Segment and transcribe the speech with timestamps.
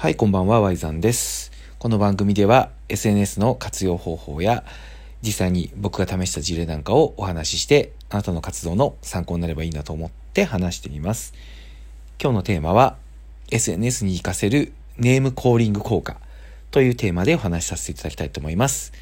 [0.00, 1.52] はい、こんばんは、ワイザンです。
[1.78, 4.64] この番組では SNS の活用方法や
[5.20, 11.34] 実際に僕が試した事例なんかをお話ししてあなたの活動の参考になればいいなと思って話しています。
[12.18, 12.96] 今日のテーマは
[13.50, 16.16] SNS に活かせるネームコーリング効果
[16.70, 18.94] というテーマでお話しさせていただきたいと思います。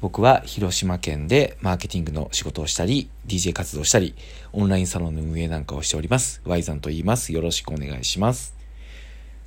[0.00, 4.14] 僕は広島県でマーケティングの仕事をしたり、DJ 活動したり、
[4.52, 6.40] オンラインサロンの運営なんかをしております。
[6.44, 7.32] ワイザンと言います。
[7.32, 8.54] よろしくお願いします。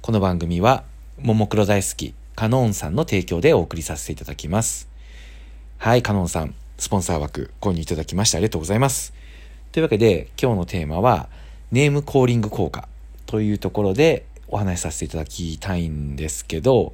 [0.02, 0.84] この番組は、
[1.22, 4.88] ももクロ大好き、カノンさんの提供でお送りさせていただきます。
[5.78, 9.14] はい、カノンさん、スポンサー枠購入いただきましてありがとうございます。
[9.74, 11.28] というわけで、今日のテーマは、
[11.72, 12.88] ネームコーリング効果
[13.26, 16.94] というところでお話しさせていただきたいんですけど、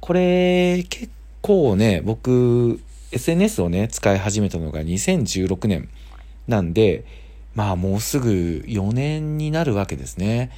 [0.00, 1.08] これ結
[1.40, 2.80] 構ね、僕、
[3.12, 5.88] SNS をね、使い始めたのが2016年
[6.48, 7.04] なんで、
[7.54, 10.50] まあもうすぐ4年になるわけですね。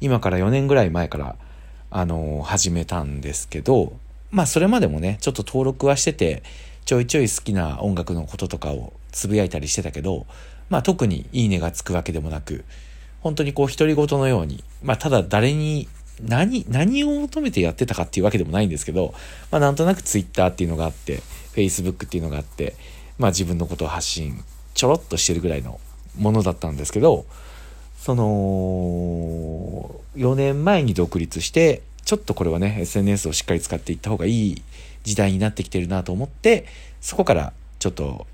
[0.00, 1.36] 今から4年ぐらい前から、
[1.90, 3.92] あの、始めたんですけど、
[4.30, 6.42] まあそれまでもね、ちょっと登録はしてて、
[6.84, 10.26] ちょいちょい好きな音楽のこととかをつぶやいたりしてたけど、
[10.68, 12.64] まあ特にいいねがつくわけでもなく、
[13.20, 15.88] 本当にこう独り言のように、まあただ誰に、
[16.22, 19.14] 何、何を求めてやってたかっていうわけでもないんですけど、
[19.50, 21.22] まあなんとなく Twitter っていうのがあって、
[21.54, 22.76] Facebook っていうのがあって、
[23.18, 25.80] まあ自分のことを発信、ちょろっとしてるぐらいの
[26.16, 27.26] ものだったんですけど、
[27.98, 34.62] その、4年前に独立して、ちょっとこれはね、SNS をしっかり使っていった方がいい
[35.04, 36.66] 時代になってきてるなと思って、
[37.00, 38.26] そこからちょっと、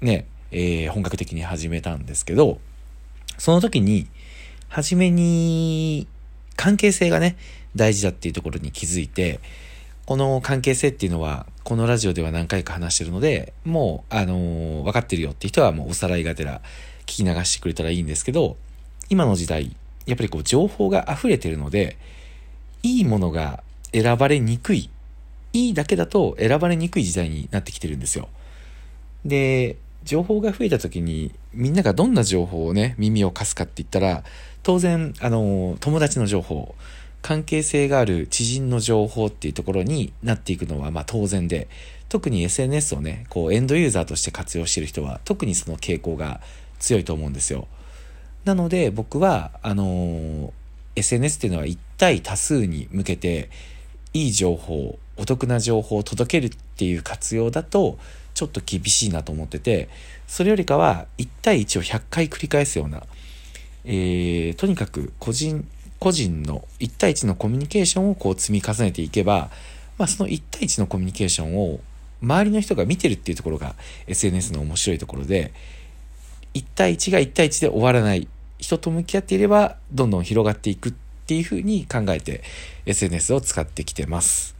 [0.00, 2.58] ね、えー本格的に始めたんですけど、
[3.38, 4.08] その時に、
[4.66, 6.08] 初めに、
[6.56, 7.36] 関係性がね、
[7.76, 9.38] 大事だっていうところに気づいて、
[10.04, 16.60] この関係性っていうのは、このラジオでは何回か話してるので、もう、あのー分かってるよって人はもうおさらいがてら
[17.02, 18.56] 聞き流してくれたらいいんですけど、
[19.10, 19.76] 今の時代、
[20.06, 21.98] やっぱりこう情報が溢れてるので、
[22.82, 24.90] いいものが選ばれにくい、
[25.52, 28.28] いいだけだと選ばれにくい時代になってきてるんですよ。
[29.24, 34.22] で、情報が増えた時に、みんながどんな情報をね、耳を貸すかって言ったら、
[34.62, 36.74] 当然、あの、友達の情報、
[37.22, 41.66] 関係性がある知人の情報っていうところになっていくのはまあ当然で、
[42.08, 46.40] 特に SNS をね、こうエンドユーザーとして活用してる人は特にその傾向が
[46.78, 47.66] 強いと思うんですよ。
[48.44, 50.52] なので僕は、あの
[50.94, 53.50] SNS っていうのは一対多数に向けて、
[54.12, 57.98] いい情報、お得な情報を届けるっていう活用だと、
[58.34, 59.88] ちょっと厳しいなと思ってて、
[60.26, 63.02] それよりかは1対1を100回繰り返すような、
[63.84, 65.66] えー、とにかく個人、
[65.98, 69.50] 個人の1対1のコミュニケーションをこう積み重ねていけば、
[69.96, 71.80] まあその1対1のコミュニケーションを
[72.22, 73.74] 周りの人が見てるっていうところが
[74.06, 75.52] SNS の面白いところで、
[76.54, 78.28] 1対1が1対1で終わらない。
[78.58, 80.92] 人と向き合っていればどんどん広がっていくっ
[81.26, 82.44] っていうふうに考えて
[82.86, 84.54] SNS を使ってきてます。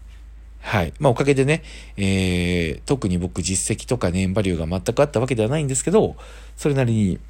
[0.60, 0.93] はい。
[0.99, 1.62] まあおかげでね、
[1.97, 6.16] えー、特に僕実績とかネームバリューが全くあったわけではないんですけど、
[6.56, 7.21] それなりに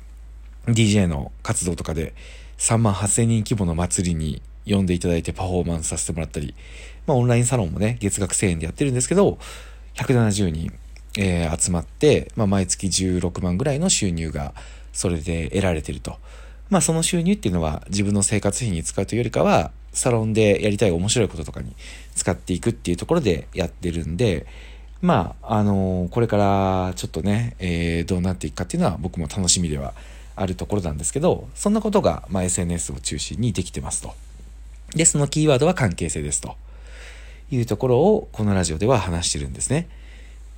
[0.69, 2.15] DJ の活動とかで
[2.57, 6.55] 3万8000人規模の祭りに呼んでいただいてパフォーマンスさせてもらったり、
[7.07, 9.39] まあオンラインサロンもね、月額1000円でやってるんですけど、
[9.97, 10.73] 170人、
[11.19, 14.55] えー集まって、まあ毎月16万ぐらいの収入が
[14.95, 16.17] それで得られてると。
[16.71, 21.75] まあその収入っていうのは自分の生活費に使うというよりかは、サロンでやりたい面白いこととかに
[22.15, 24.47] 使っていくっていうところでやってるんで、
[25.01, 29.95] まあ、あのこれからちょっとね、えーどうなっていくかっていうのは僕も楽しみでは
[30.37, 34.15] あるところなんですけど、そんなことが、まあ、SNS を中心にできてますと。
[34.95, 36.57] で、そのキーワードは関係性ですと
[37.51, 39.89] いうところをこのラジオでは話してるんですね。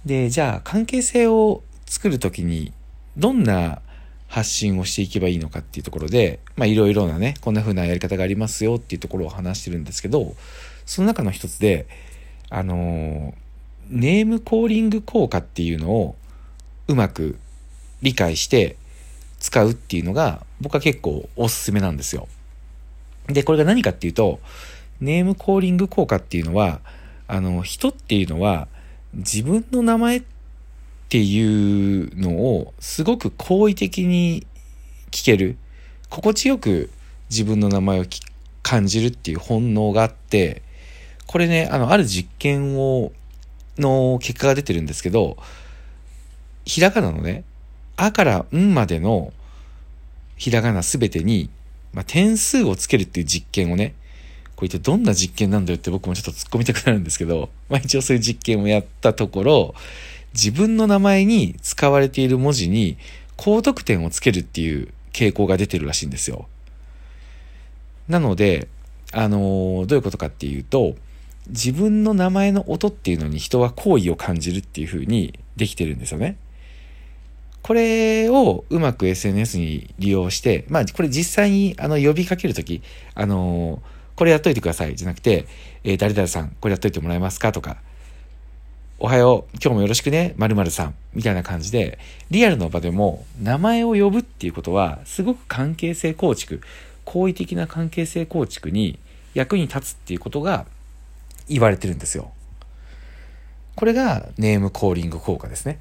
[0.05, 2.73] で、じゃあ関係性を作るときに
[3.17, 3.81] どんな
[4.29, 10.35] 発信をしていけばいいのかっていうところで、まあいろいろなね、こんな風なやり方がありますよっていうところを話してるんですけど、
[10.87, 11.87] その中の一つで、
[12.51, 13.35] あの
[13.91, 16.17] ネームコーリング効果っていうのを
[16.87, 17.39] うまく
[18.03, 18.77] 理解して
[19.39, 22.29] 使うっていうのが僕は結構おすすめなんですよ。
[23.29, 24.41] で、これが何かっていうと、
[25.01, 26.81] ネームコーリング効果っていうのは、
[27.27, 28.69] あの、人っていうのは
[29.15, 30.38] 自分の名前って
[31.09, 34.47] っていうのをすごく好意的に
[35.11, 35.57] 聞ける。
[36.11, 36.91] 心地よく
[37.31, 38.05] 自分の名前を
[38.63, 40.61] 感じるっていう本能があって、
[41.27, 43.13] これね、あの、ある実験を、
[43.79, 45.39] の結果が出てるんですけど、
[46.67, 47.45] ひらがなのね、
[47.97, 49.33] あからんまでの
[50.37, 51.49] ひらがなすべてに、
[51.95, 53.95] まあ、点数をつけるっていう実験をね、
[54.57, 59.75] これ一体どんな実験なんだよって僕もちょっと突っ込みたくなるんですけど、まあ一応そういう実験をやったところ、
[60.35, 62.97] 自分の名前に使われている文字に
[63.37, 66.49] 高得点をつけるっていう傾向が出てるらしいんですよ。
[68.09, 68.69] なので、
[69.13, 70.95] あのどういうことかっていうと、
[71.49, 76.37] 自分の名前の音っていうのに人は好意を感じるっていう風にできてるんですよね。
[77.63, 82.83] これをうまく SNS に利用して、まあこれ実際にあの呼びかけるとき、
[83.15, 83.83] あの
[84.17, 85.47] これやっといてくださいじゃなくて、
[85.85, 87.79] えー、誰々さんこれやっといてもらえますかとか、
[89.01, 92.01] おはよう、今日もよろしくね、〇〇さん、みたいな感じで、
[92.33, 96.61] リアルの場でも名前を呼ぶっていうことは、すごく関係性構築、
[97.05, 98.99] 好意的な関係性構築に
[99.35, 100.67] 役に立つっていうことが
[101.49, 102.33] 言われてるんですよ。
[103.77, 105.79] これがネームコーリング効果ですね。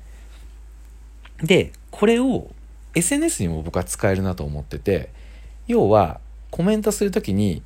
[1.42, 2.52] で、これを
[2.94, 5.10] SNS にも僕は使えるなと思ってて、
[5.66, 6.20] 要は
[6.52, 7.64] コメントするときに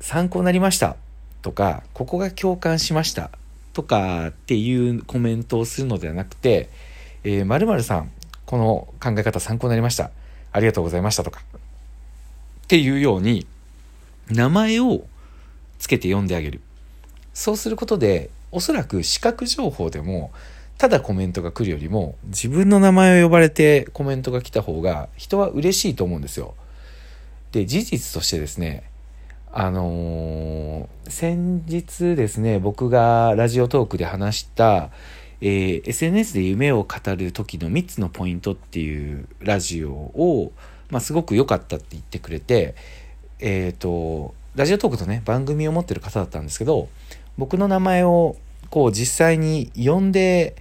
[0.00, 0.96] 参考になりました
[1.40, 3.30] とか、ここが共感しました
[3.72, 6.68] とかっていうコメントをするのではなくて、
[7.24, 8.12] えー、〇〇さん、
[8.46, 10.10] この考え方参考になりました。
[10.52, 11.42] ありがとうございましたとか。
[11.54, 13.46] っていうように、
[14.28, 15.04] 名前を
[15.78, 16.60] つけて読んであげる。
[17.34, 20.32] そうすることで、おそらく視覚情報でも、
[20.78, 26.54] ただコメントが来るよりも、自分の名前を呼ばれてコメントが来た方が、人は嬉しいと思うんですよ。
[27.52, 28.84] で、事実としてですね、
[29.54, 34.88] あのー、先日ですね、僕がラジオトークで話した、
[35.42, 40.52] えー、SNS で夢を語る時の3つのポイントっていうラジオを、
[40.88, 42.74] まあ、すごく良かったって言ってくれて、
[43.40, 46.88] えっ、ー、と、ラジオトークとね、番組を持ってる方だったんですけど、
[47.36, 48.36] 僕の名前を
[48.70, 50.56] こう実際に呼んで、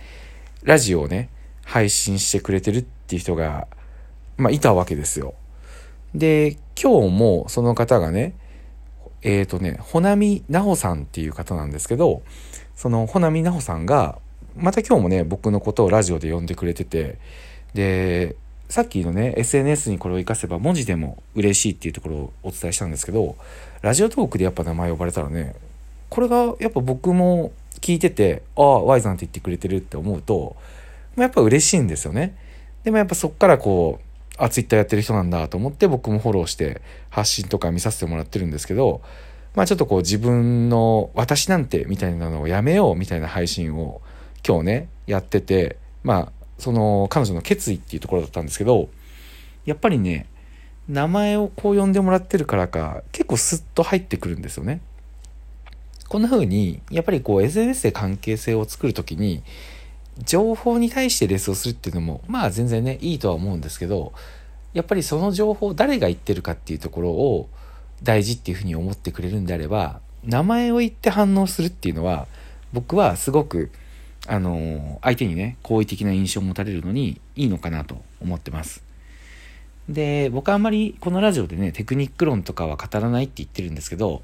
[0.63, 1.29] ラジオをね、
[1.63, 3.69] 配信してくれてるっていう人が、
[4.35, 5.33] まあ、いたわけですよ。
[6.13, 8.33] で、今日もその方がね、
[9.23, 12.21] えっ、ー、とね、ほなみなほさんっていう方なんですけど、
[12.75, 14.18] そのほなみなほさんが、
[14.56, 17.19] また今日もね、僕のことをラジオで呼んでくれてて、
[17.73, 18.35] で、
[18.69, 23.35] さっきのね、SNS にこれを活かせば文字でも嬉しいっていうところをお伝えしたんですけど、
[23.81, 25.56] ラジオトークでやっぱ名前呼ばれたらね、
[26.09, 30.56] これがやっぱ僕も聞いてて、ああ、Y さんって言ってくれてるって思うと、
[31.18, 32.38] やっぱ嬉しいんですよね。
[32.83, 34.10] でもやっぱそっからこう、
[34.45, 39.01] あ、ツイッターやってる人なんだと思って僕もフォローして発信とか見させてもらってるんですけど、
[39.55, 44.01] まあちょっとこう自分の私なんてみたいなのをやめようみたいな配信を
[44.47, 48.89] 今日ね、やってて、まあその彼女の決意っていうところだったんですけど、
[49.65, 50.27] やっぱりね、
[50.87, 54.81] 名前をこう呼んでもらってるからか結構スッと入ってくるんですよね。
[56.07, 59.44] こんな風に、やっぱりこう SNS で関係性を作るときに、
[60.23, 64.13] 情報に対してレスをするっていうのも、まあ全然ね、いいとは思うんですけど、
[64.73, 67.50] やっぱりその情報、誰が言ってるかっていうところを
[68.03, 72.27] 大事っていうふうに思ってくれるんであれば、名前を言って反応するっていうのは、
[72.73, 73.71] 僕はすごく、
[74.27, 78.83] あの、相手にね、好意的な印象を持たれるのにいいのかなと思ってます。
[79.89, 84.21] で、僕はあんまりこのラジオでね、テクニック論とかは語らないって言ってるんですけど、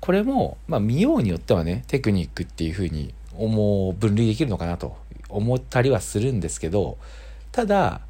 [0.00, 4.96] これも、まあ見ようによってはね、テクニックっていうふうに思う、分類できるのかなと
[5.28, 6.98] 思ったりはするんですけど、
[7.52, 8.00] ただ、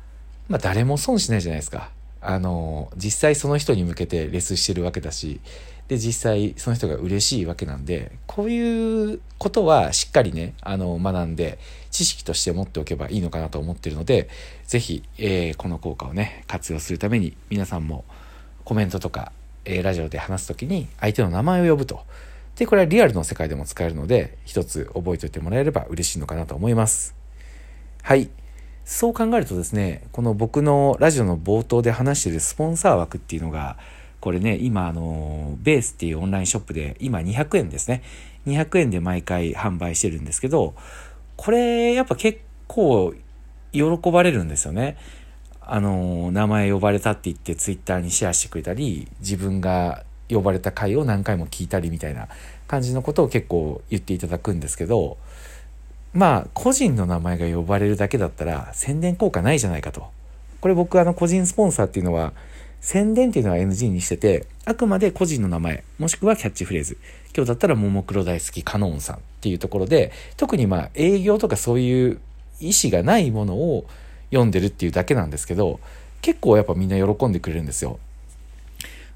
[0.48, 1.90] まあ誰も損しないじゃないですか。
[2.20, 5.40] あの、実際その人に向けてレスしてるわけだし、
[5.88, 11.58] で、実際その人が嬉しいわけなんで、こういうことはしっかりね、あの、学んで、
[11.90, 14.28] 知識として持っておけばいいのかなと思ってるので、
[14.66, 18.04] ぜひ、えー、この効果をね、活用するために、皆さんも
[18.64, 19.32] コメントとか、
[19.64, 22.04] えー、ラジオで話すときに相手の名前を呼ぶと。
[22.56, 27.15] で、これはリアルの世界でも使えるので、一つ覚えておいてもらえれば嬉しいのかなと思います。
[28.06, 28.30] はい。
[28.84, 33.78] そう考えるとですね、この僕のラジオの冒頭で話してるスポンサー枠っていうのが、
[34.20, 38.04] これね、今あの、ベースっていうオンラインショップで、今200円ですね。
[38.46, 40.76] 200円で毎回販売してるんですけど、
[41.36, 43.12] これやっぱ結構
[43.72, 43.82] 喜
[44.12, 44.96] ばれるんですよね。
[45.60, 52.28] あの、名前呼ばれたって言ってツイッターにシェアしてくれたり、自分が呼ばれた回を何回も聞いたりみたいな
[52.68, 55.18] 感じのことを結構言っていただくんですけど、
[56.16, 60.06] まあ、個人の名前が呼ばれるだけだったら宣伝効果ないじゃないかと。
[60.62, 62.32] これ僕あの個人スポンサーっていうのは
[62.80, 66.96] 宣伝っていうのは NG にしてて、あくまで個人の名前、もしくはキャッチフレーズ。
[67.36, 72.18] 今日だったらももクロ大好きカノンさんっていうところで、特にまあ営業とかそういう
[72.60, 73.86] 意思がないものを
[74.30, 75.80] 読んでるっていうだけなんですけど、
[76.22, 77.98] 結構やっぱみんな喜んでくれるんですよ。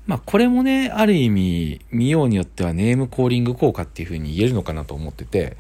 [0.07, 5.57] まあこれもね、ある意味見ようによってはネームコーリング効果っていうふうに言えるのかなと思ってて、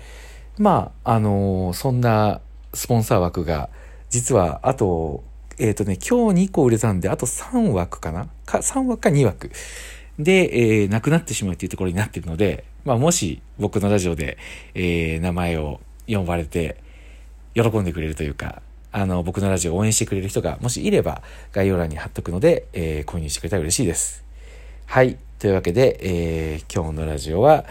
[0.58, 2.40] まあ、あのー、そんな
[2.74, 3.68] スポンサー枠が
[4.10, 5.22] 実はあと、
[5.58, 8.28] えっ、ー、とね、今日2個売れたんで、あと3枠かな？
[8.44, 9.50] か ?3 枠か2枠。
[10.18, 14.36] で、えー、なくなってしまうっていうところになっているので、まあもし僕のラジオで、
[14.74, 16.76] えー、名前を呼ばれて、
[17.54, 24.24] 喜んでくれるというか、あの、僕のラジオを応援してくれる人がもしいれば概要欄に貼っとくので、えー、購入してくれたら嬉しいです。
[24.86, 25.16] はい。
[25.38, 27.64] というわけで、えー、今日のラジオは、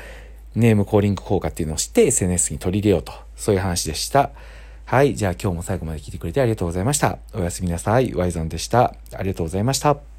[0.59, 4.31] ネームコーリング効果っていうのを知って SNS に取り入れようと、そういう話でした。
[4.85, 5.15] はい。
[5.15, 7.19] じゃあ今日も最後まで聞いてくれてありがとうございました。
[7.33, 8.13] おやすみなさい。
[8.13, 8.95] ワイザンでした。
[9.13, 10.18] ありがとうございました。